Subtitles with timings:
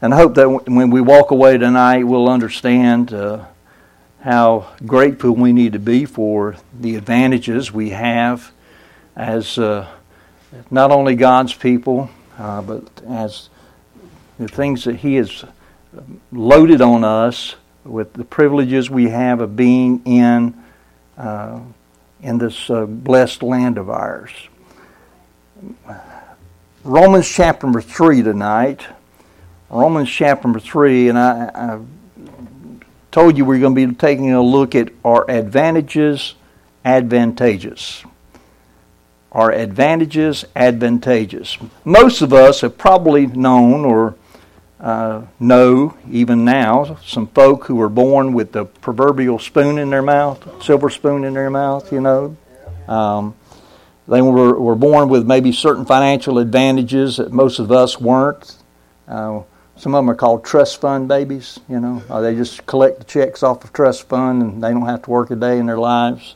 [0.00, 3.46] and I hope that when we walk away tonight, we'll understand uh,
[4.20, 8.52] how grateful we need to be for the advantages we have
[9.16, 9.88] as uh,
[10.70, 13.48] not only God's people, uh, but as
[14.38, 15.44] the things that He has
[16.30, 20.54] loaded on us with the privileges we have of being in
[21.16, 21.58] uh,
[22.22, 24.30] in this uh, blessed land of ours.
[26.84, 28.86] Romans chapter number three tonight.
[29.70, 31.80] Romans chapter number three, and I, I
[33.10, 36.34] told you we are going to be taking a look at our advantages,
[36.86, 38.02] advantageous.
[39.30, 41.58] Our advantages, advantageous.
[41.84, 44.16] Most of us have probably known or
[44.80, 50.02] uh, know, even now, some folk who were born with the proverbial spoon in their
[50.02, 52.36] mouth, silver spoon in their mouth, you know.
[52.86, 53.34] Um,
[54.06, 58.56] they were, were born with maybe certain financial advantages that most of us weren't.
[59.06, 59.42] Uh,
[59.78, 62.02] some of them are called trust fund babies, you know.
[62.10, 65.10] Uh, they just collect the checks off of trust fund and they don't have to
[65.10, 66.34] work a day in their lives.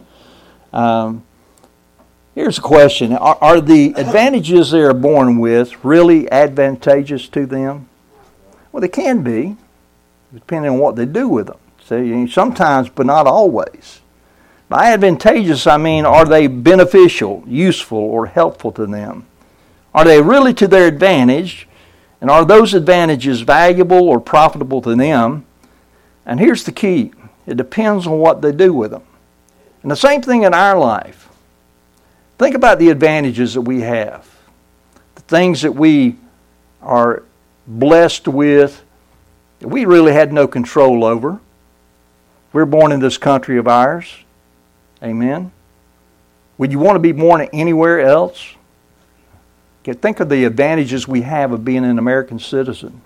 [0.72, 1.24] Um,
[2.36, 7.88] here's a question are, are the advantages they are born with really advantageous to them?
[8.70, 9.56] Well, they can be,
[10.32, 11.58] depending on what they do with them.
[11.84, 14.00] See, sometimes, but not always.
[14.68, 19.26] By advantageous, I mean, are they beneficial, useful, or helpful to them?
[19.92, 21.68] Are they really to their advantage?
[22.22, 25.44] And are those advantages valuable or profitable to them?
[26.24, 27.12] And here's the key
[27.48, 29.02] it depends on what they do with them.
[29.82, 31.28] And the same thing in our life.
[32.38, 34.28] Think about the advantages that we have,
[35.16, 36.16] the things that we
[36.80, 37.24] are
[37.66, 38.84] blessed with
[39.58, 41.40] that we really had no control over.
[42.52, 44.14] We're born in this country of ours.
[45.02, 45.50] Amen.
[46.56, 48.54] Would you want to be born anywhere else?
[49.84, 53.00] Think of the advantages we have of being an American citizen.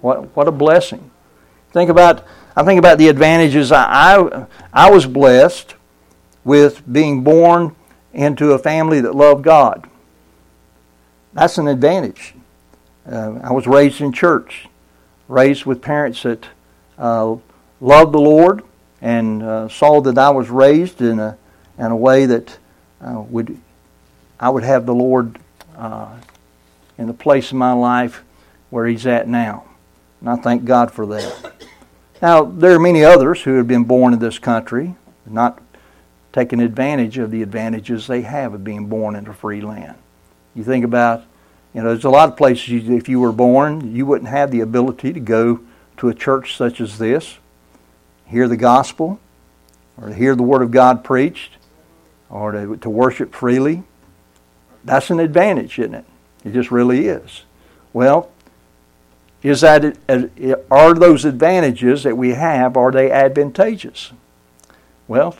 [0.00, 1.10] What, what a blessing.
[1.72, 2.24] Think about,
[2.54, 3.72] I think about the advantages.
[3.72, 5.74] I, I, I was blessed
[6.44, 7.74] with being born
[8.12, 9.88] into a family that loved God.
[11.32, 12.34] That's an advantage.
[13.10, 14.68] Uh, I was raised in church,
[15.28, 16.46] raised with parents that
[16.96, 17.36] uh,
[17.80, 18.62] loved the Lord
[19.00, 21.36] and uh, saw that I was raised in a
[21.78, 22.58] in a way that
[23.00, 23.56] uh, would
[24.40, 25.38] I would have the Lord
[25.78, 26.08] uh,
[26.98, 28.22] in the place in my life
[28.70, 29.64] where He's at now,
[30.20, 31.54] and I thank God for that.
[32.20, 35.62] Now there are many others who have been born in this country, not
[36.32, 39.96] taking advantage of the advantages they have of being born in a free land.
[40.54, 41.24] You think about
[41.74, 44.50] you know, there's a lot of places you, if you were born, you wouldn't have
[44.50, 45.60] the ability to go
[45.98, 47.38] to a church such as this,
[48.26, 49.20] hear the gospel,
[50.00, 51.52] or to hear the Word of God preached,
[52.30, 53.82] or to, to worship freely.
[54.84, 56.04] That's an advantage, isn't it?
[56.44, 57.42] It just really is.
[57.92, 58.30] Well,
[59.42, 59.96] is that
[60.70, 64.12] are those advantages that we have are they advantageous?
[65.06, 65.36] Well,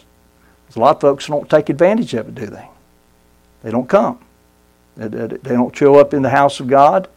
[0.75, 2.69] a lot of folks don't take advantage of it, do they?
[3.63, 4.21] They don't come.
[4.97, 5.09] They
[5.43, 7.09] don't show up in the house of God.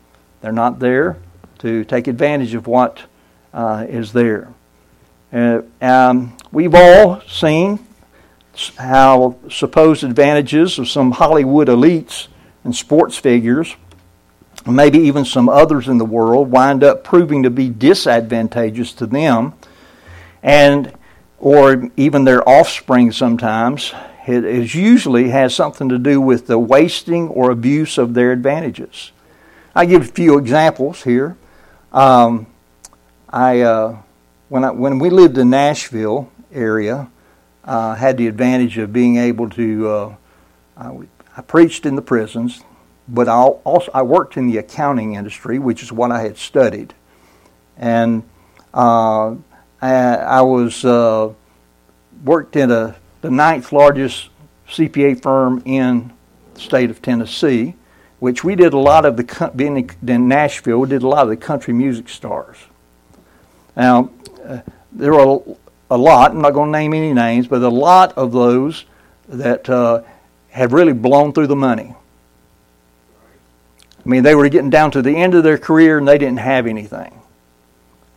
[0.41, 1.17] They're not there
[1.59, 3.03] to take advantage of what
[3.53, 4.49] uh, is there.
[5.31, 7.79] Uh, um, we've all seen
[8.77, 12.27] how supposed advantages of some Hollywood elites
[12.63, 13.75] and sports figures,
[14.65, 19.53] maybe even some others in the world, wind up proving to be disadvantageous to them,
[20.43, 20.93] and
[21.39, 23.93] or even their offspring sometimes
[24.27, 29.11] it is usually has something to do with the wasting or abuse of their advantages.
[29.73, 31.37] I give a few examples here.
[31.91, 32.47] Um,
[33.29, 33.97] I, uh,
[34.49, 37.09] when, I, when we lived in Nashville area,
[37.65, 39.89] uh, had the advantage of being able to.
[39.89, 40.15] Uh,
[40.77, 40.99] I,
[41.37, 42.63] I, preached in the prisons,
[43.07, 46.93] but I also I worked in the accounting industry, which is what I had studied,
[47.77, 48.23] and
[48.73, 49.35] uh,
[49.81, 51.33] I, I, was uh,
[52.23, 54.29] worked in a the ninth largest
[54.67, 56.11] CPA firm in
[56.53, 57.75] the state of Tennessee,
[58.19, 61.29] which we did a lot of the, being in Nashville, we did a lot of
[61.29, 62.57] the country music stars.
[63.75, 64.09] Now,
[64.43, 64.59] uh,
[64.91, 65.41] there were
[65.91, 68.85] a lot, I'm not going to name any names, but a lot of those
[69.27, 70.01] that uh,
[70.55, 71.93] really blown through the money.
[74.03, 76.39] I mean, they were getting down to the end of their career and they didn't
[76.39, 77.21] have anything.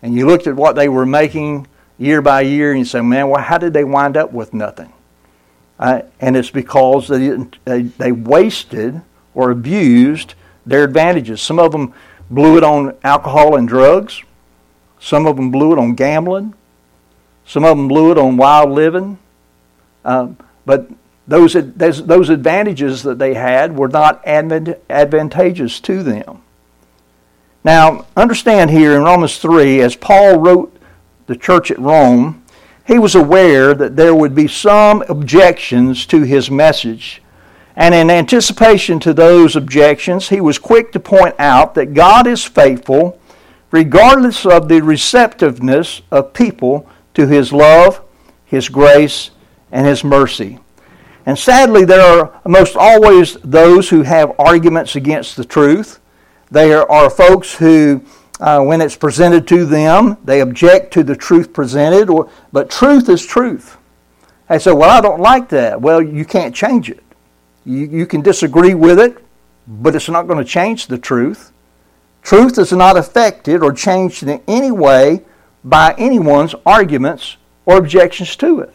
[0.03, 1.67] And you looked at what they were making
[1.99, 4.93] year by year and you say, man, well, how did they wind up with nothing?
[5.79, 9.03] Uh, and it's because they, they, they wasted
[9.35, 10.35] or abused
[10.65, 11.43] their advantages.
[11.43, 11.93] Some of them
[12.31, 14.23] blew it on alcohol and drugs.
[15.01, 16.55] Some of them blew it on gambling.
[17.47, 19.19] Some of them blew it on wild living.
[20.05, 20.29] Uh,
[20.67, 20.89] but
[21.27, 26.43] those, those advantages that they had were not advantageous to them.
[27.63, 30.77] Now, understand here in Romans 3, as Paul wrote
[31.27, 32.43] the church at Rome,
[32.87, 37.23] he was aware that there would be some objections to his message.
[37.75, 42.45] And in anticipation to those objections, he was quick to point out that God is
[42.45, 43.19] faithful
[43.71, 48.03] regardless of the receptiveness of people to his love,
[48.45, 49.31] his grace,
[49.73, 50.59] and his mercy.
[51.27, 56.01] And sadly, there are most always those who have arguments against the truth.
[56.51, 58.03] There are folks who,
[58.41, 63.09] uh, when it's presented to them, they object to the truth presented, or, but truth
[63.09, 63.79] is truth.
[64.49, 65.81] They say, Well, I don't like that.
[65.81, 67.03] Well, you can't change it.
[67.65, 69.25] You, you can disagree with it,
[69.67, 71.53] but it's not going to change the truth.
[72.23, 75.23] Truth is not affected or changed in any way
[75.65, 78.73] by anyone's arguments or objections to it.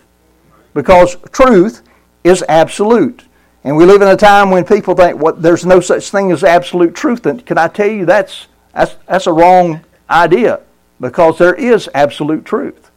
[0.74, 1.84] Because truth
[2.24, 3.24] is absolute.
[3.64, 6.44] And we live in a time when people think what there's no such thing as
[6.44, 7.26] absolute truth.
[7.26, 10.62] And can I tell you that's that's that's a wrong idea
[11.00, 12.92] because there is absolute truth,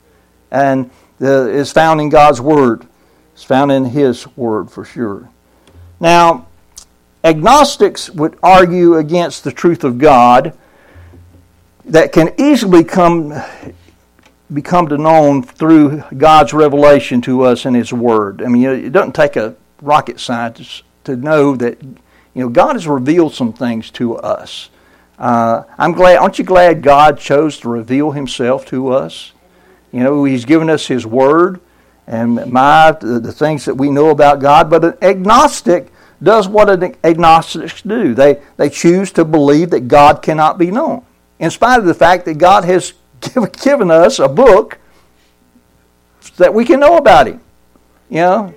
[0.51, 2.87] and the, is found in God's word.
[3.35, 5.29] It's found in His word for sure.
[6.01, 6.47] Now,
[7.25, 10.57] agnostics would argue against the truth of God
[11.85, 13.33] that can easily come
[14.53, 18.43] become to known through God's revelation to us in His Word.
[18.43, 22.87] I mean, it doesn't take a rocket scientist to know that you know God has
[22.87, 24.71] revealed some things to us.
[25.19, 26.19] Uh, I'm glad.
[26.19, 29.33] Aren't you glad God chose to reveal Himself to us?
[29.93, 31.61] You know, He's given us His Word
[32.07, 34.69] and my the, things that we know about God.
[34.69, 38.15] But an agnostic does what an agnostics do.
[38.15, 41.05] They they choose to believe that God cannot be known,
[41.39, 42.93] in spite of the fact that God has
[43.63, 44.79] given us a book
[46.37, 47.41] that we can know about Him.
[48.09, 48.55] You know,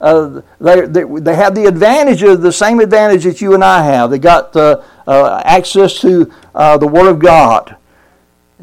[0.00, 3.82] uh, they, they, they have the advantage of the same advantage that you and I
[3.82, 4.10] have.
[4.10, 7.76] They got uh, uh, access to uh, the Word of God.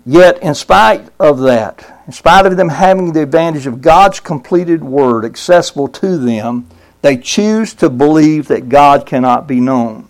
[0.05, 4.83] Yet, in spite of that, in spite of them having the advantage of God's completed
[4.83, 6.67] Word accessible to them,
[7.01, 10.09] they choose to believe that God cannot be known.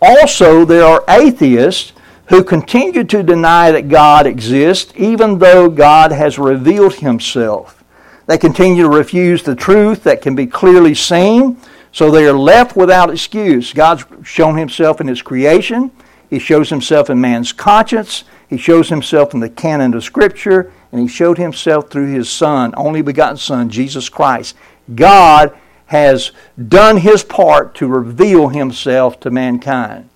[0.00, 1.92] Also, there are atheists
[2.28, 7.84] who continue to deny that God exists even though God has revealed himself.
[8.26, 11.58] They continue to refuse the truth that can be clearly seen,
[11.92, 13.72] so they are left without excuse.
[13.72, 15.92] God's shown himself in his creation,
[16.28, 21.00] he shows himself in man's conscience, he shows himself in the canon of Scripture, and
[21.00, 24.56] he showed himself through his Son, only begotten Son, Jesus Christ.
[24.94, 25.56] God
[25.86, 26.32] has
[26.68, 30.08] done his part to reveal himself to mankind.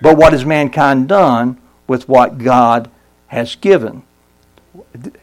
[0.00, 2.90] But what has mankind done with what God
[3.28, 4.02] has given?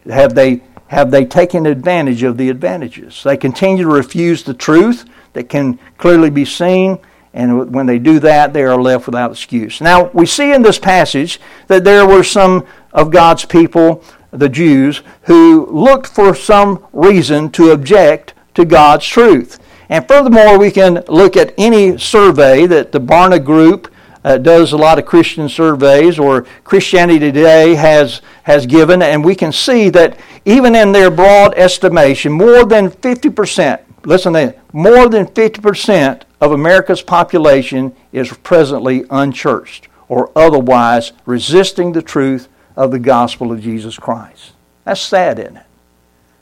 [0.09, 3.21] Have they have they taken advantage of the advantages?
[3.23, 6.99] They continue to refuse the truth that can clearly be seen,
[7.33, 9.81] and when they do that, they are left without excuse.
[9.81, 15.01] Now, we see in this passage that there were some of God's people, the Jews,
[15.23, 19.59] who looked for some reason to object to God's truth.
[19.89, 23.93] And furthermore, we can look at any survey that the Barna Group
[24.27, 29.35] uh, does a lot of Christian surveys or Christianity Today has, has given, and we
[29.35, 35.07] can see that even in their broad estimation, more than 50%, listen to that, more
[35.07, 42.99] than 50% of America's population is presently unchurched or otherwise resisting the truth of the
[42.99, 44.51] gospel of Jesus Christ.
[44.83, 45.65] That's sad, isn't it?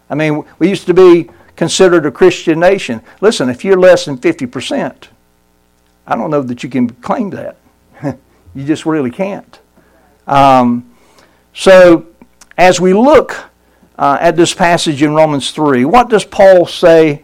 [0.09, 3.01] I mean, we used to be considered a Christian nation.
[3.21, 5.07] Listen, if you're less than 50%,
[6.07, 7.57] I don't know that you can claim that.
[8.55, 9.59] You just really can't.
[10.25, 10.95] Um,
[11.53, 12.07] so,
[12.57, 13.35] as we look
[13.97, 17.23] uh, at this passage in Romans 3, what does Paul say?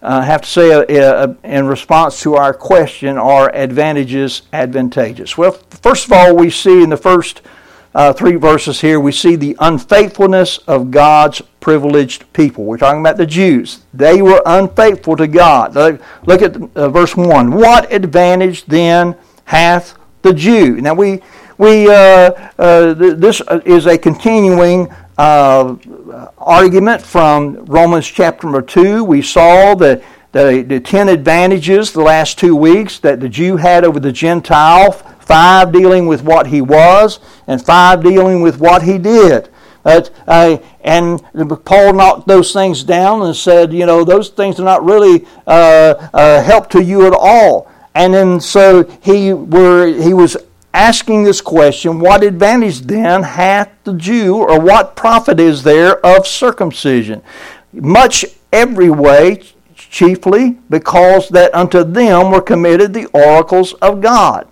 [0.00, 5.36] Uh, have to say uh, uh, in response to our question are advantages advantageous?
[5.36, 7.42] Well, first of all, we see in the first
[7.96, 12.62] uh, three verses here, we see the unfaithfulness of God's privileged people.
[12.62, 13.80] We're talking about the Jews.
[13.92, 15.74] They were unfaithful to God.
[15.74, 17.50] Look at uh, verse 1.
[17.50, 19.97] What advantage then hath
[20.28, 20.80] the Jew.
[20.80, 21.20] Now we
[21.56, 25.76] we uh, uh, this is a continuing uh,
[26.38, 29.04] argument from Romans chapter number two.
[29.04, 33.84] We saw the, the the ten advantages the last two weeks that the Jew had
[33.84, 34.92] over the Gentile.
[34.92, 39.50] Five dealing with what he was, and five dealing with what he did.
[39.84, 41.22] Uh, and
[41.64, 46.10] Paul knocked those things down and said, you know, those things are not really uh,
[46.12, 47.67] uh, help to you at all.
[47.98, 50.36] And then so he were he was
[50.72, 56.24] asking this question, what advantage then hath the Jew, or what profit is there of
[56.24, 57.22] circumcision?
[57.72, 59.42] Much every way,
[59.74, 64.46] chiefly because that unto them were committed the oracles of God.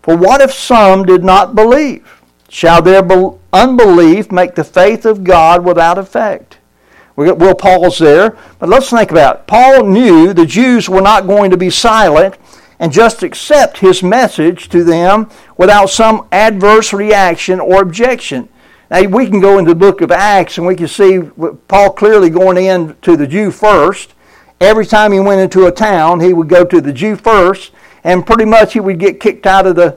[0.00, 2.22] For what if some did not believe?
[2.48, 3.02] Shall their
[3.52, 6.58] unbelief make the faith of God without effect?
[7.16, 9.46] We'll pause there, but let's think about it.
[9.48, 12.36] Paul knew the Jews were not going to be silent
[12.84, 18.46] and just accept his message to them without some adverse reaction or objection.
[18.90, 21.18] Now, we can go into the book of Acts and we can see
[21.66, 24.12] Paul clearly going in to the Jew first.
[24.60, 27.72] Every time he went into a town, he would go to the Jew first,
[28.04, 29.96] and pretty much he would get kicked out of the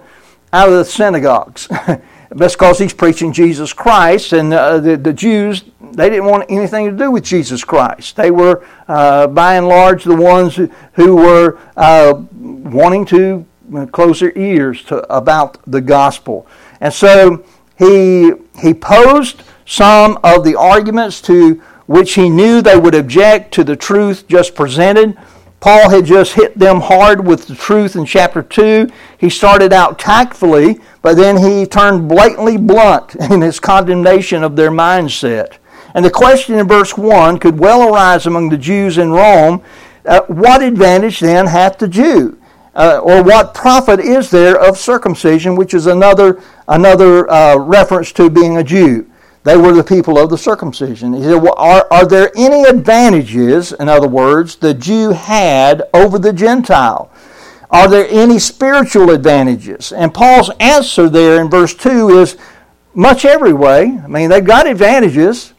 [0.53, 1.67] out of the synagogues.
[2.29, 5.65] That's because he's preaching Jesus Christ, and uh, the, the Jews,
[5.97, 8.15] they didn't want anything to do with Jesus Christ.
[8.15, 10.55] They were, uh, by and large, the ones
[10.93, 13.45] who, were uh, wanting to
[13.91, 16.45] close their ears to, about the gospel.
[16.81, 17.43] And so
[17.79, 21.55] he, he posed some of the arguments to
[21.87, 25.17] which he knew they would object to the truth just presented.
[25.59, 28.87] Paul had just hit them hard with the truth in chapter 2.
[29.17, 34.69] He started out tactfully, but then he turned blatantly blunt in his condemnation of their
[34.69, 35.57] mindset.
[35.93, 39.63] And the question in verse 1 could well arise among the Jews in Rome
[40.07, 42.39] uh, what advantage then hath the Jew?
[42.73, 48.29] Uh, or what profit is there of circumcision, which is another, another uh, reference to
[48.29, 49.09] being a Jew?
[49.43, 51.13] They were the people of the circumcision.
[51.13, 56.19] He said, well, are, are there any advantages, in other words, the Jew had over
[56.19, 57.11] the Gentile?
[57.69, 59.91] Are there any spiritual advantages?
[59.91, 62.37] And Paul's answer there in verse 2 is
[62.93, 63.99] much every way.
[64.03, 65.53] I mean, they've got advantages.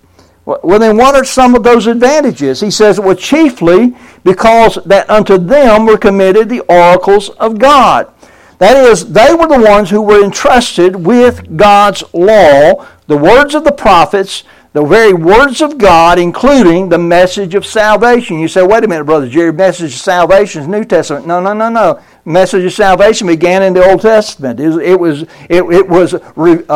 [0.62, 2.60] Well, then what are some of those advantages?
[2.60, 8.12] He says, well, chiefly because that unto them were committed the oracles of God.
[8.58, 13.64] That is, they were the ones who were entrusted with God's law the words of
[13.64, 18.38] the prophets, the very words of God, including the message of salvation.
[18.38, 21.26] You say, wait a minute, Brother Jerry, message of salvation is New Testament.
[21.26, 22.00] No, no, no, no.
[22.26, 24.60] Message of salvation began in the Old Testament.
[24.60, 26.68] It, it was, it, it was uh,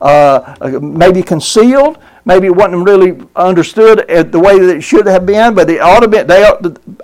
[0.00, 1.98] uh, maybe concealed.
[2.26, 6.00] Maybe it wasn't really understood the way that it should have been, but it ought
[6.00, 6.22] to be.
[6.22, 6.50] They,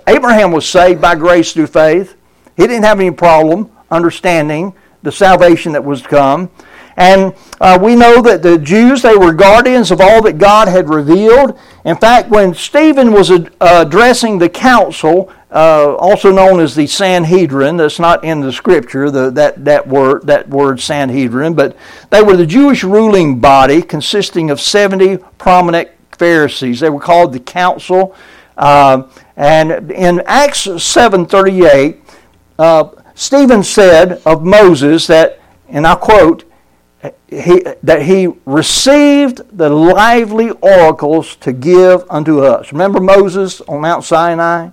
[0.07, 2.15] Abraham was saved by grace through faith.
[2.57, 4.73] He didn't have any problem understanding
[5.03, 6.49] the salvation that was to come.
[6.97, 10.89] And uh, we know that the Jews, they were guardians of all that God had
[10.89, 11.57] revealed.
[11.85, 17.77] In fact, when Stephen was uh, addressing the council, uh, also known as the Sanhedrin,
[17.77, 21.75] that's not in the scripture, the, that, that, word, that word Sanhedrin, but
[22.09, 26.79] they were the Jewish ruling body consisting of 70 prominent Pharisees.
[26.79, 28.15] They were called the council.
[28.57, 31.99] Uh, and in Acts 7.38,
[32.57, 36.45] uh, Stephen said of Moses that, and I quote,
[37.27, 42.71] he, that he received the lively oracles to give unto us.
[42.71, 44.69] Remember Moses on Mount Sinai?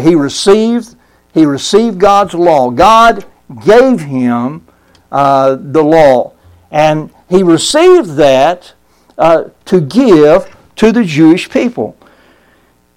[0.00, 0.96] He received
[1.32, 2.70] he received God's law.
[2.70, 3.24] God
[3.64, 4.66] gave him
[5.10, 6.32] uh, the law,
[6.70, 8.74] and he received that
[9.16, 11.96] uh, to give to the Jewish people.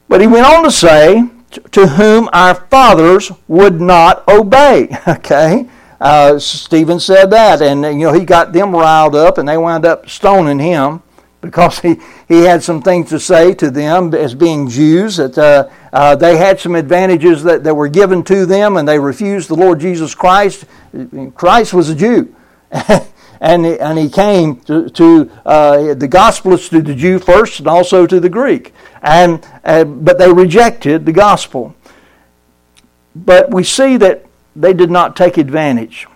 [0.08, 1.24] But he went on to say,
[1.72, 5.68] "To whom our fathers would not obey." Okay,
[6.02, 9.86] uh, Stephen said that, and you know he got them riled up, and they wound
[9.86, 11.02] up stoning him
[11.46, 11.98] because he,
[12.28, 16.38] he had some things to say to them as being Jews that uh, uh, they
[16.38, 20.16] had some advantages that, that were given to them, and they refused the Lord Jesus
[20.16, 20.66] Christ.
[21.36, 22.36] Christ was a Jew.
[23.40, 27.68] and, and he came to, to uh, the gospel is to the Jew first and
[27.68, 28.74] also to the Greek.
[29.02, 31.76] And, but they rejected the gospel.
[33.16, 34.26] But we see that
[34.56, 36.08] they did not take advantage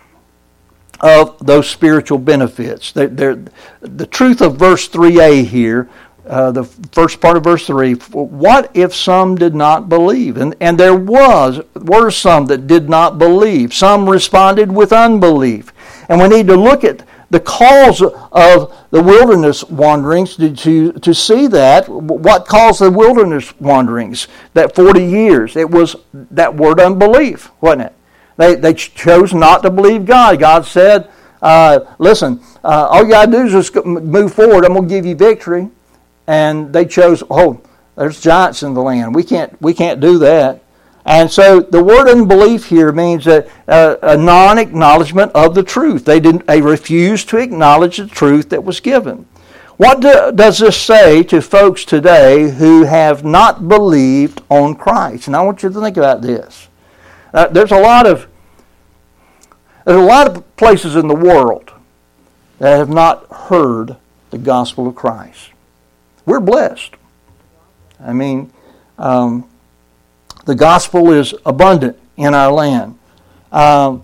[1.02, 2.92] of those spiritual benefits.
[2.92, 3.44] They're, they're,
[3.82, 5.90] the truth of verse 3a here,
[6.28, 10.38] uh, the first part of verse 3, what if some did not believe?
[10.38, 13.74] And, and there was, were some that did not believe.
[13.74, 15.74] Some responded with unbelief.
[16.08, 21.14] And we need to look at the cause of the wilderness wanderings to, to, to
[21.14, 21.88] see that.
[21.90, 24.28] What caused the wilderness wanderings?
[24.54, 25.56] That 40 years.
[25.56, 27.94] It was that word unbelief, wasn't it?
[28.40, 30.40] They, they chose not to believe God.
[30.40, 34.64] God said, uh, listen, uh, all you got to do is just move forward.
[34.64, 35.68] I'm going to give you victory.
[36.26, 37.62] And they chose, oh,
[37.98, 39.14] there's giants in the land.
[39.14, 40.64] We can't, we can't do that.
[41.04, 46.06] And so the word unbelief here means a, a, a non-acknowledgement of the truth.
[46.06, 46.48] They didn't.
[46.48, 49.28] They refused to acknowledge the truth that was given.
[49.76, 55.28] What do, does this say to folks today who have not believed on Christ?
[55.28, 56.70] And I want you to think about this.
[57.34, 58.28] Uh, there's a lot of
[59.86, 61.72] there's a lot of places in the world
[62.60, 63.96] that have not heard
[64.30, 65.50] the gospel of Christ.
[66.26, 66.96] We're blessed.
[68.00, 68.52] I mean,
[68.98, 69.50] um,
[70.46, 72.98] the gospel is abundant in our land.
[73.52, 74.04] Um,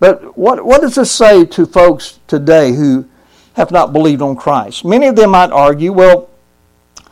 [0.00, 3.06] But what, what does this say to folks today who
[3.54, 4.84] have not believed on Christ?
[4.84, 6.28] Many of them might argue, well,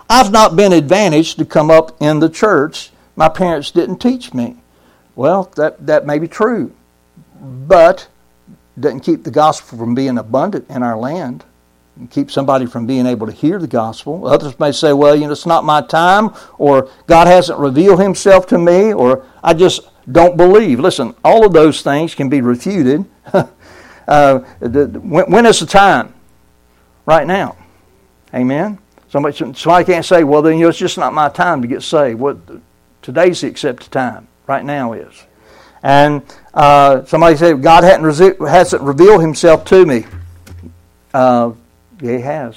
[0.08, 2.90] I've not been advantaged to come up in the church.
[3.14, 4.56] My parents didn't teach me.
[5.14, 6.72] Well, that, that may be true,
[7.40, 8.08] but
[8.78, 11.44] doesn't keep the gospel from being abundant in our land
[11.96, 14.26] and keep somebody from being able to hear the gospel.
[14.26, 18.46] Others may say, well, you know, it's not my time, or God hasn't revealed himself
[18.48, 20.80] to me, or I just don't believe.
[20.80, 23.04] Listen, all of those things can be refuted.
[24.08, 26.14] uh, when, when is the time?
[27.04, 27.56] Right now.
[28.32, 28.78] Amen?
[29.08, 31.82] Somebody, somebody can't say, well, then you know, it's just not my time to get
[31.82, 32.18] saved.
[32.20, 32.38] What,
[33.02, 34.28] today's the accepted time.
[34.46, 35.24] Right now is.
[35.82, 36.22] And
[36.52, 40.04] uh, somebody said, God hasn't, revealed himself to me.
[41.14, 41.52] Uh,
[42.00, 42.56] yeah, he has.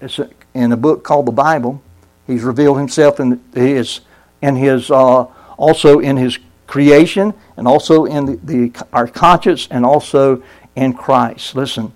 [0.00, 0.20] It's
[0.54, 1.82] in a book called the Bible.
[2.26, 4.00] He's revealed himself in his,
[4.42, 5.26] in his uh,
[5.56, 10.42] also in his creation, and also in the, the, our conscience, and also
[10.76, 11.56] in Christ.
[11.56, 11.92] Listen,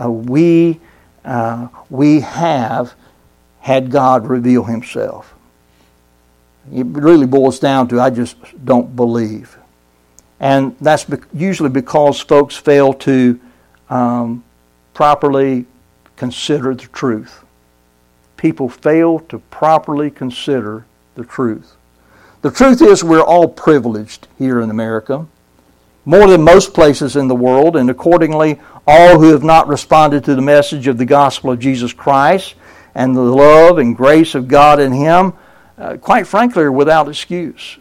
[0.00, 0.80] uh, we
[1.24, 2.94] uh, we have
[3.60, 5.34] had God reveal Himself.
[6.72, 9.56] It really boils down to I just don't believe,
[10.42, 13.40] and that's usually because folks fail to
[13.88, 14.42] um,
[14.92, 15.66] properly
[16.16, 17.44] consider the truth.
[18.36, 20.84] People fail to properly consider
[21.14, 21.76] the truth.
[22.42, 25.24] The truth is, we're all privileged here in America,
[26.04, 30.34] more than most places in the world, and accordingly, all who have not responded to
[30.34, 32.56] the message of the gospel of Jesus Christ
[32.96, 35.34] and the love and grace of God in Him,
[35.78, 37.78] uh, quite frankly, are without excuse.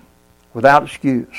[0.53, 1.35] Without excuse.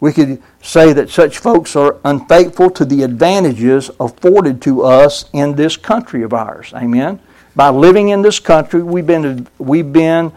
[0.00, 5.54] We could say that such folks are unfaithful to the advantages afforded to us in
[5.54, 6.72] this country of ours.
[6.74, 7.20] Amen.
[7.54, 10.32] By living in this country, we've been we've been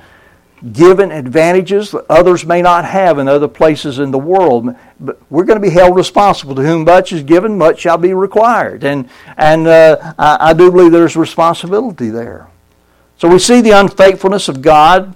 [0.74, 4.76] given advantages that others may not have in other places in the world.
[5.00, 6.56] But we're going to be held responsible.
[6.56, 8.84] To whom much is given, much shall be required.
[8.86, 12.48] And and uh, I, I do believe there's responsibility there.
[13.18, 15.14] So we see the unfaithfulness of God,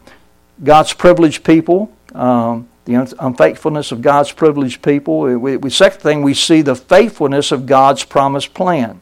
[0.62, 1.94] God's privileged people.
[2.14, 5.22] Um, the unfaithfulness of God's privileged people.
[5.22, 9.00] We, second thing, we see the faithfulness of God's promised plan.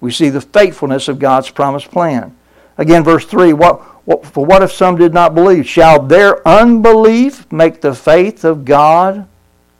[0.00, 2.36] We see the faithfulness of God's promised plan.
[2.78, 5.68] Again, verse 3 what, what, For what if some did not believe?
[5.68, 9.26] Shall their unbelief make the faith of God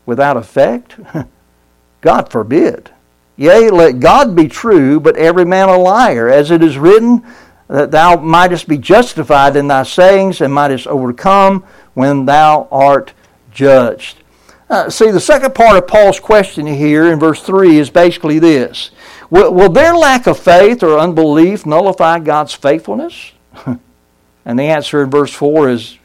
[0.06, 0.98] without effect?
[2.00, 2.90] God forbid.
[3.36, 7.22] Yea, let God be true, but every man a liar, as it is written,
[7.68, 13.12] that thou mightest be justified in thy sayings and mightest overcome when thou art
[13.50, 14.18] judged.
[14.68, 18.90] Uh, see, the second part of Paul's question here in verse 3 is basically this
[19.30, 23.32] Will, will their lack of faith or unbelief nullify God's faithfulness?
[24.44, 25.98] and the answer in verse 4 is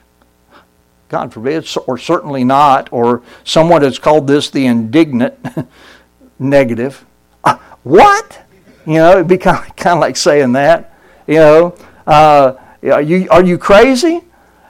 [1.10, 5.38] God forbid, or certainly not, or someone has called this the indignant
[6.40, 7.06] negative.
[7.44, 8.46] Uh, what?
[8.86, 10.91] You know, it'd be kind of, kind of like saying that.
[11.32, 14.22] You know, uh, are, you, are you crazy?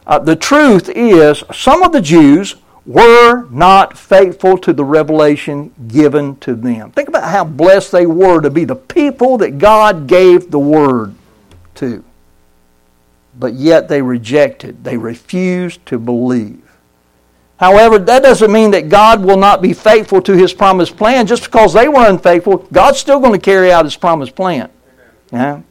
[0.06, 6.36] Uh, the truth is, some of the Jews were not faithful to the revelation given
[6.38, 6.92] to them.
[6.92, 11.16] Think about how blessed they were to be the people that God gave the word
[11.76, 12.04] to.
[13.40, 16.62] But yet they rejected, they refused to believe.
[17.58, 21.26] However, that doesn't mean that God will not be faithful to his promised plan.
[21.26, 24.70] Just because they were unfaithful, God's still going to carry out his promised plan.
[25.34, 25.62] Yeah?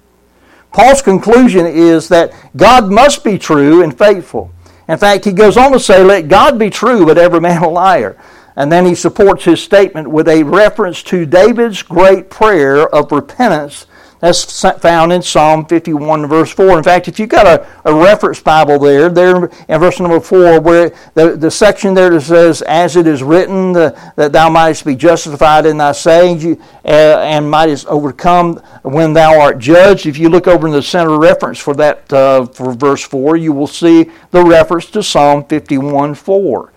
[0.72, 4.50] Paul's conclusion is that God must be true and faithful.
[4.88, 7.68] In fact, he goes on to say, Let God be true, but every man a
[7.68, 8.16] liar.
[8.56, 13.86] And then he supports his statement with a reference to David's great prayer of repentance
[14.20, 16.76] that's found in Psalm 51, verse 4.
[16.76, 20.60] In fact, if you've got a, a reference Bible there, there in verse number 4,
[20.60, 24.84] where the, the section there that says, As it is written, the, that thou mightest
[24.84, 30.04] be justified in thy sayings uh, and mightest overcome when thou art judged.
[30.04, 33.54] If you look over in the center reference for that, uh, for verse 4, you
[33.54, 36.72] will see the reference to Psalm 51, 4.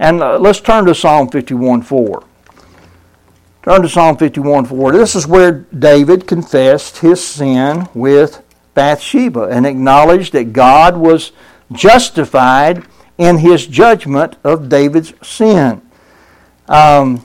[0.00, 2.24] And uh, let's turn to Psalm 51, 4.
[3.62, 4.92] Turn to Psalm 51 4.
[4.92, 8.42] This is where David confessed his sin with
[8.74, 11.32] Bathsheba and acknowledged that God was
[11.72, 12.84] justified
[13.18, 15.82] in his judgment of David's sin.
[16.68, 17.24] Um,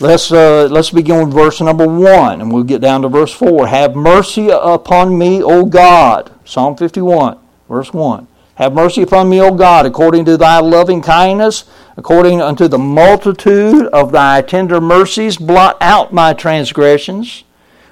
[0.00, 3.66] let's, uh, let's begin with verse number 1 and we'll get down to verse 4.
[3.66, 6.32] Have mercy upon me, O God.
[6.46, 8.26] Psalm 51, verse 1.
[8.56, 11.64] Have mercy upon me, O God, according to thy loving kindness,
[11.96, 17.44] according unto the multitude of thy tender mercies, blot out my transgressions.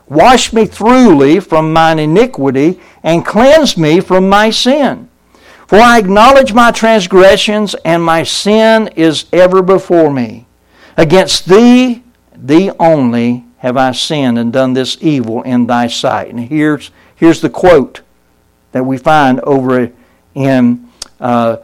[0.08, 5.08] Wash me thoroughly from mine iniquity, and cleanse me from my sin.
[5.66, 10.46] For I acknowledge my transgressions, and my sin is ever before me.
[10.96, 16.28] Against thee thee only have I sinned and done this evil in thy sight.
[16.28, 18.00] And here's, here's the quote
[18.72, 19.92] that we find over
[20.34, 20.88] in,
[21.20, 21.58] uh,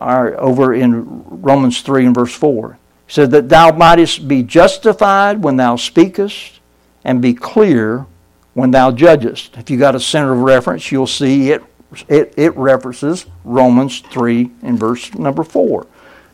[0.00, 2.78] our, over in Romans 3 and verse 4.
[3.06, 6.60] He said, That thou mightest be justified when thou speakest,
[7.04, 8.06] and be clear
[8.54, 9.56] when thou judgest.
[9.56, 11.62] If you got a center of reference, you'll see it,
[12.08, 15.86] it, it references Romans 3 and verse number 4.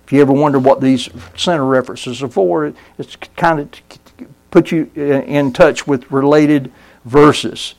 [0.04, 4.70] If you ever wonder what these center references are for, it's kind of to put
[4.70, 6.70] you in touch with related
[7.04, 7.74] verses.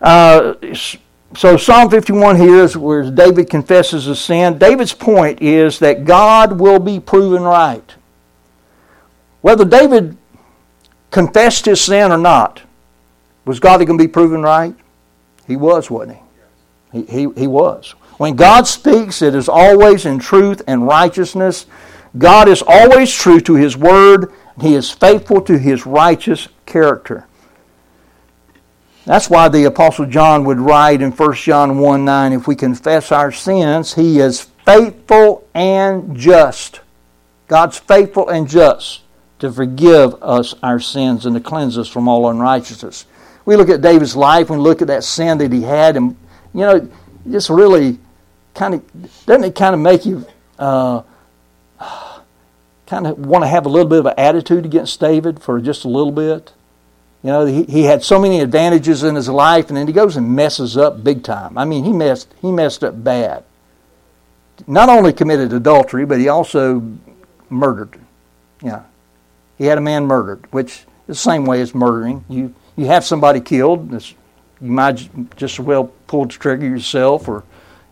[0.00, 0.54] Uh,
[1.36, 4.58] so Psalm 51 here is where David confesses his sin.
[4.58, 7.94] David's point is that God will be proven right.
[9.42, 10.16] Whether David
[11.10, 12.62] confessed his sin or not,
[13.44, 14.74] was God going to be proven right?
[15.46, 16.18] He was, wasn't
[16.92, 17.00] he?
[17.00, 17.94] He, he, he was.
[18.18, 21.66] When God speaks, it is always in truth and righteousness.
[22.16, 24.32] God is always true to His word.
[24.60, 27.26] He is faithful to His righteous character.
[29.06, 33.12] That's why the Apostle John would write in 1 John 1 9, if we confess
[33.12, 36.80] our sins, He is faithful and just.
[37.46, 39.02] God's faithful and just
[39.38, 43.06] to forgive us our sins and to cleanse us from all unrighteousness.
[43.44, 46.16] We look at David's life we look at that sin that he had, and
[46.52, 46.90] you know,
[47.30, 48.00] just really
[48.54, 50.26] kind of doesn't it kind of make you
[50.58, 51.02] uh,
[52.86, 55.84] kind of want to have a little bit of an attitude against David for just
[55.84, 56.52] a little bit?
[57.26, 60.16] You know, he, he had so many advantages in his life, and then he goes
[60.16, 61.58] and messes up big time.
[61.58, 63.42] I mean, he messed he messed up bad.
[64.68, 66.84] Not only committed adultery, but he also
[67.50, 67.98] murdered.
[68.62, 68.84] Yeah,
[69.58, 72.24] he had a man murdered, which is the same way as murdering.
[72.28, 73.90] You you have somebody killed.
[74.60, 74.94] You might
[75.36, 77.42] just as well pull the trigger yourself or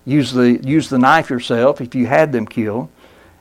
[0.04, 2.88] use the use the knife yourself if you had them killed.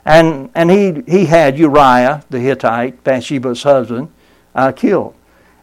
[0.04, 4.10] And and he he had Uriah the Hittite, Bathsheba's husband,
[4.56, 5.14] uh, killed.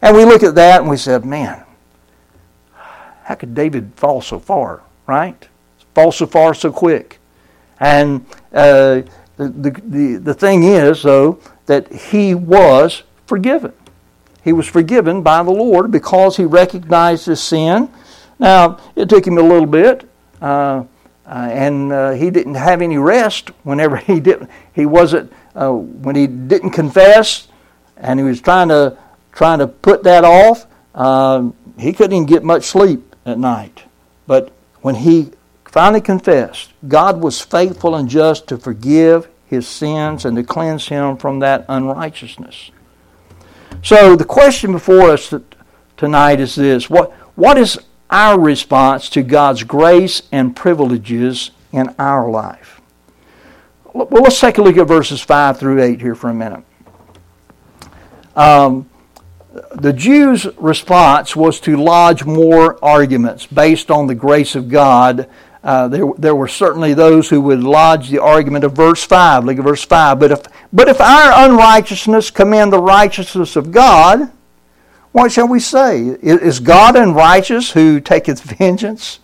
[0.02, 1.64] And we look at that and we said, man,
[3.22, 5.48] how could David fall so far, right?
[5.94, 7.20] Fall so far so quick.
[7.78, 9.02] And uh,
[9.36, 13.72] the, the, the thing is, though, that he was forgiven.
[14.42, 17.88] He was forgiven by the Lord because he recognized his sin.
[18.40, 20.08] Now, it took him a little bit.
[20.40, 20.84] Uh,
[21.24, 24.50] uh, and uh, he didn't have any rest whenever he didn't.
[24.74, 27.48] He wasn't uh, when he didn't confess,
[27.96, 28.98] and he was trying to
[29.32, 30.66] trying to put that off.
[30.94, 33.84] Um, he couldn't even get much sleep at night.
[34.26, 35.32] But when he
[35.64, 41.16] finally confessed, God was faithful and just to forgive his sins and to cleanse him
[41.16, 42.70] from that unrighteousness.
[43.82, 45.32] So the question before us
[45.96, 47.78] tonight is this: What what is
[48.12, 52.80] our response to God's grace and privileges in our life.
[53.94, 56.62] Well, let's take a look at verses 5 through 8 here for a minute.
[58.36, 58.88] Um,
[59.74, 65.28] the Jews' response was to lodge more arguments based on the grace of God.
[65.62, 69.44] Uh, there, there were certainly those who would lodge the argument of verse 5.
[69.44, 70.18] Look at verse 5.
[70.18, 74.30] But if, but if our unrighteousness commend the righteousness of God,
[75.12, 76.00] what shall we say?
[76.22, 79.20] Is God unrighteous who taketh vengeance?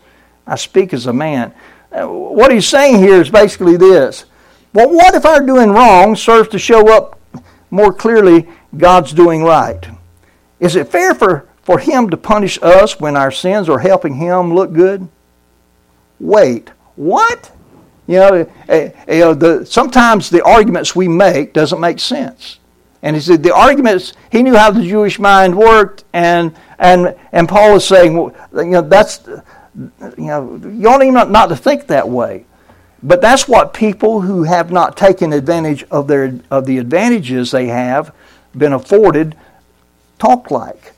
[0.47, 1.55] I speak as a man.
[1.91, 4.27] Uh, what he's saying here is basically this.
[4.75, 7.19] Well, what if our doing wrong serves to show up
[7.71, 9.89] more clearly God's doing right?
[10.61, 14.55] Is it fair for, for him to punish us when our sins are helping him
[14.55, 15.09] look good?
[16.19, 17.53] Wait, what?
[18.07, 22.59] You know, uh, you know the, sometimes the arguments we make doesn't make sense.
[23.03, 27.49] And he said the arguments, he knew how the Jewish mind worked, and, and, and
[27.49, 29.43] Paul is saying, well, you know, that's, you
[30.17, 32.45] know, you ought not, not to think that way.
[33.01, 37.67] But that's what people who have not taken advantage of, their, of the advantages they
[37.67, 38.13] have
[38.57, 39.37] been afforded
[40.19, 40.95] talk like.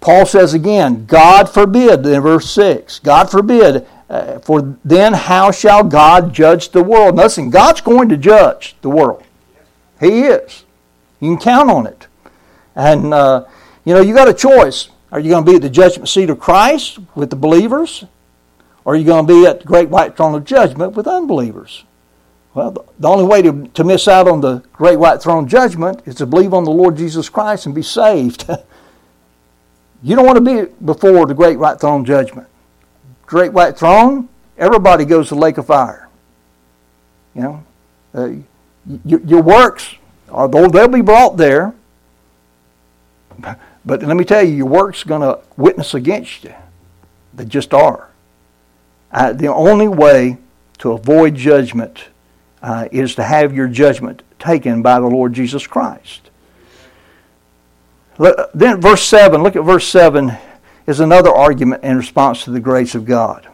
[0.00, 5.84] Paul says again, God forbid, in verse 6, God forbid, uh, for then how shall
[5.84, 7.16] God judge the world?
[7.16, 9.24] Listen, God's going to judge the world.
[10.00, 10.64] He is.
[11.20, 12.06] You can count on it.
[12.74, 13.46] And, uh,
[13.84, 14.88] you know, you got a choice.
[15.10, 18.04] Are you going to be at the judgment seat of Christ with the believers?
[18.84, 21.84] Or are you going to be at the great white throne of judgment with unbelievers?
[22.54, 26.16] Well, the only way to, to miss out on the great white throne judgment is
[26.16, 28.48] to believe on the Lord Jesus Christ and be saved.
[30.02, 32.48] you don't want to be before the great white throne judgment.
[33.26, 36.08] Great white throne, everybody goes to the lake of fire.
[37.34, 37.64] You know,
[38.14, 38.30] uh,
[39.04, 39.94] your, your works
[40.30, 41.74] although they'll be brought there,
[43.38, 46.54] but let me tell you, your work's going to witness against you.
[47.34, 48.10] They just are.
[49.12, 50.38] The only way
[50.78, 52.04] to avoid judgment
[52.62, 56.30] uh, is to have your judgment taken by the Lord Jesus Christ.
[58.54, 60.36] Then, verse 7, look at verse 7,
[60.86, 63.48] is another argument in response to the grace of God.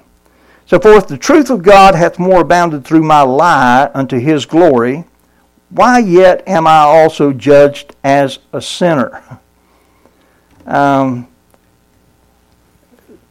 [0.67, 5.05] So forth, the truth of God hath more abounded through my lie unto his glory.
[5.69, 9.41] Why yet am I also judged as a sinner?
[10.65, 11.29] Um,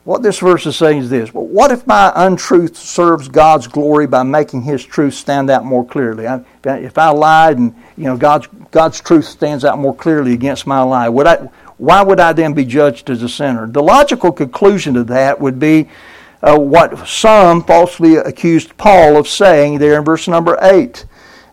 [0.04, 4.24] what this verse is saying is this What if my untruth serves God's glory by
[4.24, 6.28] making His truth stand out more clearly?
[6.28, 10.68] I, if I lied and you know God's, God's truth stands out more clearly against
[10.68, 13.68] my lie, would I, why would I then be judged as a sinner?
[13.68, 15.90] The logical conclusion to that would be
[16.42, 21.06] uh, what some falsely accused Paul of saying there in verse number 8.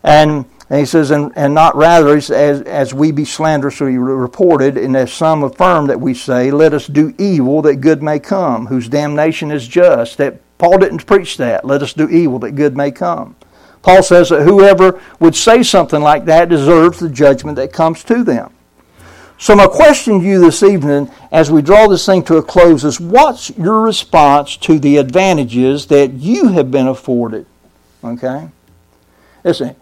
[0.03, 4.95] And and he says, and, and not rather as, as we be slanderously reported, and
[4.95, 8.87] as some affirm that we say, let us do evil that good may come, whose
[8.87, 10.17] damnation is just.
[10.17, 11.65] That Paul didn't preach that.
[11.65, 13.35] Let us do evil that good may come.
[13.81, 18.23] Paul says that whoever would say something like that deserves the judgment that comes to
[18.23, 18.53] them.
[19.37, 22.85] So, my question to you this evening, as we draw this thing to a close,
[22.85, 27.45] is what's your response to the advantages that you have been afforded?
[28.05, 28.47] Okay?
[29.43, 29.75] Listen,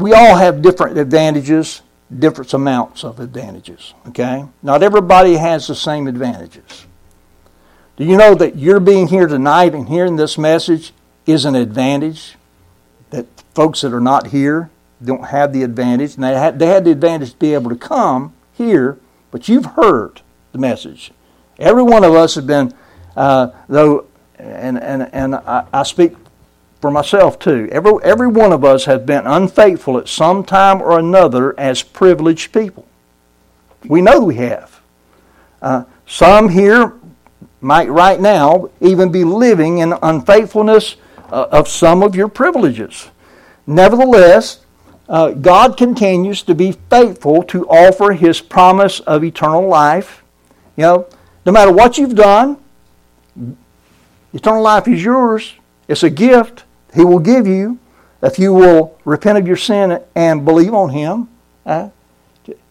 [0.00, 1.82] we all have different advantages,
[2.18, 3.94] different amounts of advantages.
[4.08, 4.44] Okay?
[4.62, 6.86] Not everybody has the same advantages.
[7.96, 10.92] Do you know that you're being here tonight and hearing this message
[11.26, 12.36] is an advantage?
[13.10, 14.70] That folks that are not here
[15.04, 17.76] don't have the advantage, and they had, they had the advantage to be able to
[17.76, 18.98] come here,
[19.30, 21.12] but you've heard the message.
[21.58, 22.72] Every one of us have been,
[23.16, 24.06] uh, though,
[24.38, 26.14] and, and, and I, I speak
[26.80, 27.68] for myself too.
[27.70, 32.52] Every, every one of us has been unfaithful at some time or another as privileged
[32.52, 32.86] people.
[33.84, 34.80] We know we have.
[35.60, 36.94] Uh, some here
[37.60, 40.96] might right now even be living in unfaithfulness
[41.30, 43.10] uh, of some of your privileges.
[43.66, 44.64] Nevertheless,
[45.08, 50.22] uh, God continues to be faithful to offer His promise of eternal life.
[50.76, 51.06] You know,
[51.44, 52.56] no matter what you've done,
[54.32, 55.54] eternal life is yours.
[55.88, 56.64] It's a gift.
[56.94, 57.78] He will give you
[58.22, 61.28] if you will repent of your sin and believe on Him.
[61.64, 61.90] Uh,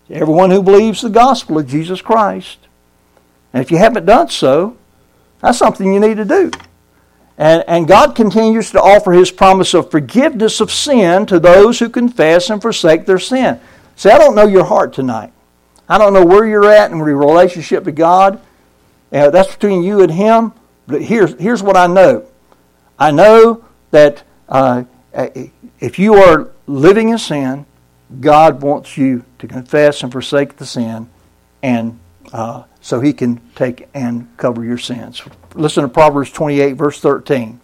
[0.09, 2.57] everyone who believes the gospel of Jesus Christ.
[3.53, 4.77] And if you haven't done so,
[5.41, 6.51] that's something you need to do.
[7.37, 11.89] And, and God continues to offer His promise of forgiveness of sin to those who
[11.89, 13.59] confess and forsake their sin.
[13.95, 15.31] See, I don't know your heart tonight.
[15.87, 18.41] I don't know where you're at in your relationship to God.
[19.11, 20.53] Uh, that's between you and Him.
[20.85, 22.25] But here's, here's what I know
[22.97, 24.83] I know that uh,
[25.79, 27.65] if you are living in sin,
[28.19, 31.09] God wants you to confess and forsake the sin,
[31.61, 31.99] and
[32.33, 35.21] uh, so He can take and cover your sins.
[35.53, 37.59] Listen to Proverbs 28, verse 13.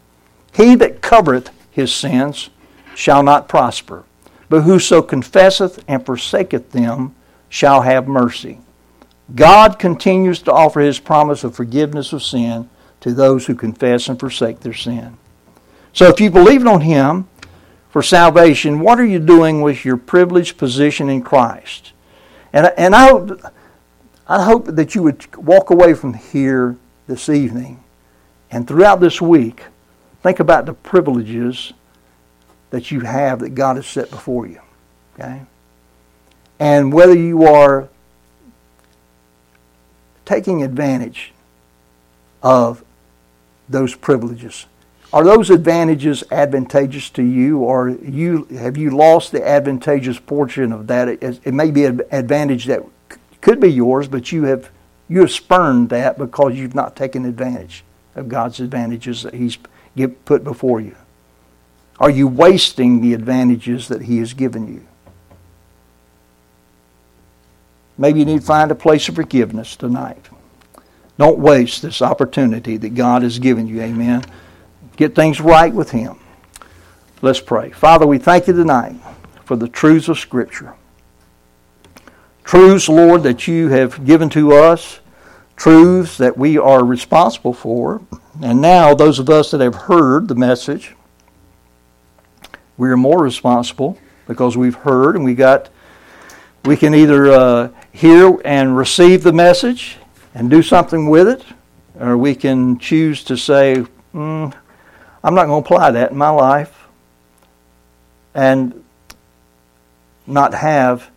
[0.54, 2.50] He that covereth his sins
[2.96, 4.06] shall not prosper,
[4.48, 7.14] but whoso confesseth and forsaketh them
[7.50, 8.60] shall have mercy.
[9.36, 12.70] God continues to offer His promise of forgiveness of sin
[13.02, 15.18] to those who confess and forsake their sin.
[15.96, 17.30] So if you believe on Him
[17.90, 21.94] for salvation, what are you doing with your privileged position in Christ?
[22.52, 23.42] And, and I, hope,
[24.28, 26.76] I hope that you would walk away from here
[27.08, 27.82] this evening
[28.52, 29.64] and throughout this week,
[30.22, 31.72] think about the privileges
[32.72, 34.60] that you have that God has set before you.
[35.14, 35.44] Okay?
[36.60, 37.88] And whether you are
[40.26, 41.32] taking advantage
[42.44, 42.84] of
[43.70, 44.66] those privileges
[45.16, 50.88] are those advantages advantageous to you, or you have you lost the advantageous portion of
[50.88, 51.08] that?
[51.08, 52.84] It, it may be an advantage that
[53.40, 54.70] could be yours, but you have
[55.08, 59.58] you have spurned that because you've not taken advantage of God's advantages that He's
[60.26, 60.98] put before you.
[61.98, 64.86] Are you wasting the advantages that He has given you?
[67.98, 70.28] Maybe you need to find a place of forgiveness tonight.
[71.18, 73.82] Don't waste this opportunity that God has given you.
[73.82, 74.22] Amen
[74.96, 76.20] get things right with Him.
[77.22, 77.72] Let's pray.
[77.72, 78.96] Father, we thank you tonight
[79.44, 80.76] for the truths of Scripture.
[82.44, 85.00] Truths, Lord, that you have given to us,
[85.56, 88.02] truths that we are responsible for.
[88.44, 90.96] And now, those of us that have heard the message,
[92.78, 95.70] we are more responsible because we've heard and we got
[96.66, 99.98] we can either uh, hear and receive the message
[100.34, 101.46] and do something with it,
[102.00, 104.54] or we can choose to say, mm,
[105.26, 106.88] I'm not going to apply that in my life
[108.36, 108.84] and
[110.28, 111.10] not have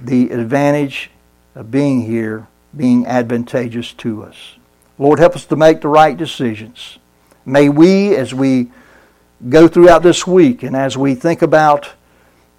[0.00, 1.10] the advantage
[1.56, 4.36] of being here being advantageous to us.
[4.96, 6.98] Lord, help us to make the right decisions.
[7.44, 8.70] May we, as we
[9.48, 11.90] go throughout this week and as we think about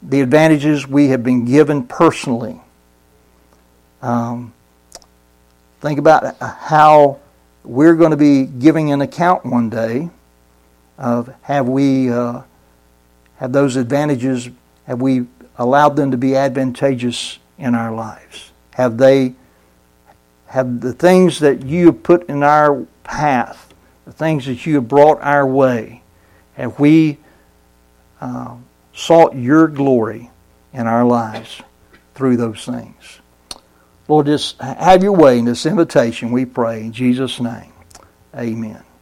[0.01, 2.59] the advantages we have been given personally
[4.01, 4.53] Um,
[5.79, 7.19] think about how
[7.63, 10.09] we're going to be giving an account one day
[10.97, 12.41] of have we uh,
[13.37, 14.49] have those advantages
[14.85, 15.25] have we
[15.57, 19.33] allowed them to be advantageous in our lives have they
[20.47, 23.73] have the things that you have put in our path
[24.05, 26.01] the things that you have brought our way
[26.53, 27.17] have we
[28.21, 28.55] uh,
[28.93, 30.29] sought your glory
[30.73, 31.61] in our lives
[32.13, 33.19] through those things
[34.07, 36.81] Lord, just have your way in this invitation, we pray.
[36.81, 37.71] In Jesus' name,
[38.35, 38.83] amen.